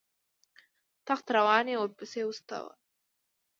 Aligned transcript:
تخت 1.07 1.25
روان 1.37 1.65
یې 1.71 1.77
ورپسې 1.79 2.21
واستاوه. 2.25 2.73